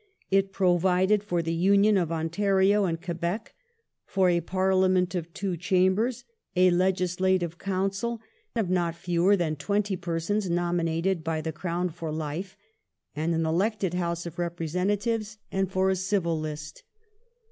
It 0.31 0.51
provided 0.51 1.23
for 1.23 1.43
the 1.43 1.53
union 1.53 1.95
of 1.95 2.11
Ontario 2.11 2.85
and 2.85 2.99
Quebec; 2.99 3.53
for 4.07 4.29
a 4.31 4.41
Parliament 4.41 5.13
of 5.13 5.31
two 5.31 5.51
chambei 5.55 6.07
s: 6.07 6.23
a 6.55 6.71
Legislative 6.71 7.59
Council 7.59 8.19
of 8.55 8.67
not 8.67 8.95
fewer 8.95 9.37
than 9.37 9.55
twenty 9.57 9.95
persons 9.95 10.49
nominated 10.49 11.23
by 11.23 11.39
the 11.39 11.51
Crown 11.53 11.89
for 11.89 12.11
life, 12.11 12.57
and 13.15 13.35
an 13.35 13.45
elected 13.45 13.93
House 13.93 14.25
of 14.25 14.39
Representatives; 14.39 15.37
and 15.51 15.69
for 15.71 15.91
a 15.91 15.95
Civil 15.95 16.39
List. 16.39 16.81